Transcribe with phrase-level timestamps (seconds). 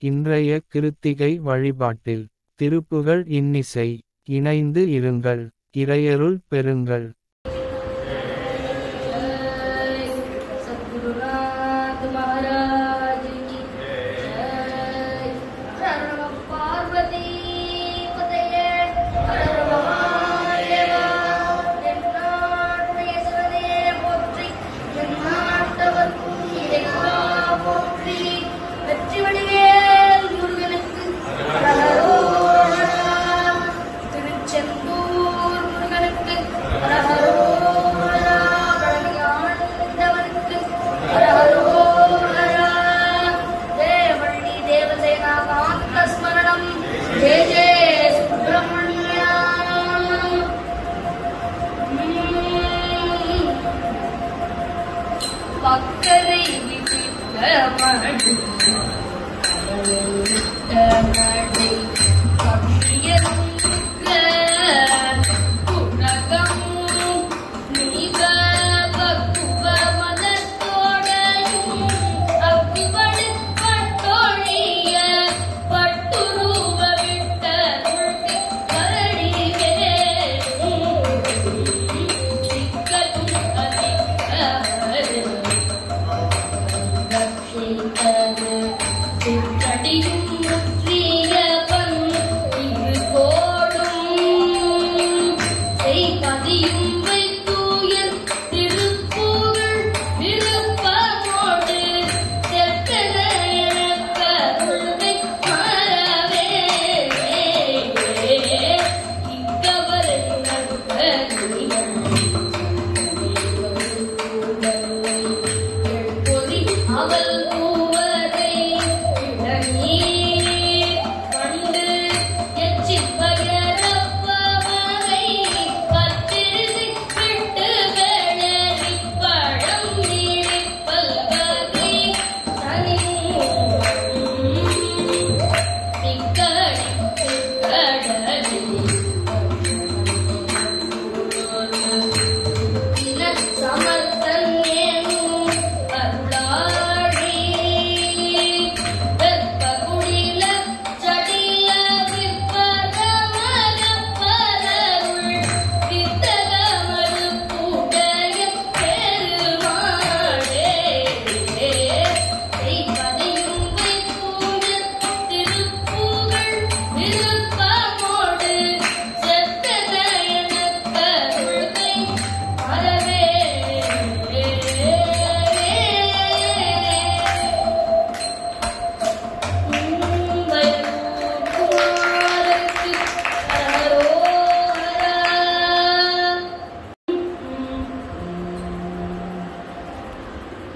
[0.00, 2.28] இன்றைய கிருத்திகை வழிபாட்டில்
[2.60, 3.98] திருப்புகள் இன்னிசை.
[4.24, 5.48] இணைந்து இருங்கள்.
[5.76, 7.06] இறையருள் பெறுங்கள்.
[57.88, 58.47] Thank you.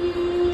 [0.00, 0.47] you.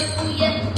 [0.00, 0.69] Hallelujah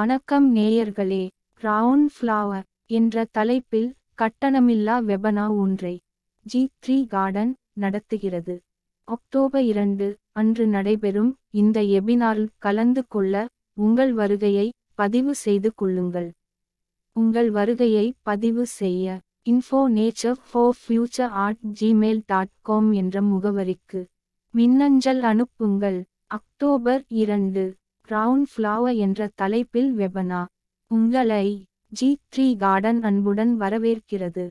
[0.00, 1.22] வணக்கம் நேயர்களே
[1.62, 3.88] ரவுண்ட் ஃப்ளவர் என்ற தலைப்பில்
[4.18, 5.92] கட்டணமில்லா வெபனா ஒன்றை
[6.46, 8.54] ஜி த்ரீ கார்டன் நடத்துகிறது.
[9.04, 16.30] அக்டோபர் இரண்டு அன்று நடைபெறும் இந்த எபினாரில் கலந்து கொள்ள உங்கள் வருகையை பதிவு செய்து கொள்ளுங்கள்.
[17.16, 24.02] உங்கள் வருகையை பதிவு செய்ய info nature for future at Gmail dot com என்ற முகவரிக்கு
[24.54, 26.00] மின்னஞ்சல் அனுப்புங்கள்.
[26.26, 27.78] அக்டோபர் இரண்டு
[28.10, 30.40] ரவுண்ட் ஃப்ளவர் என்ற தலைப்பில் வெபனா
[30.90, 31.44] உங்களை
[31.92, 34.44] ஜி த்ரீ கார்டன் அன்புடன் வரவேற்கிறது.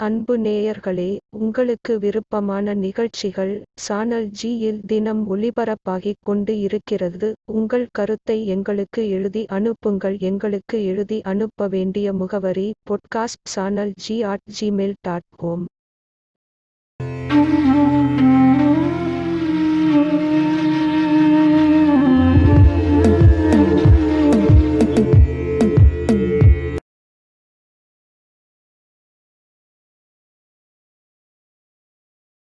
[0.00, 7.32] அன்பு நேயர்களே உங்களுக்கு விருப்பமான நிகழ்ச்சிகள் சானல் ஜியில் தினம் ஒளிபரப்பாகிக் கொண்டு இருக்கிறது.
[7.52, 10.18] உங்கள் கருத்தை எங்களுக்கு எழுதி அனுப்புங்கள்.
[10.20, 15.64] எங்களுக்கு எழுதி அனுப்ப வேண்டிய முகவரி podcast channel G at Gmail dot com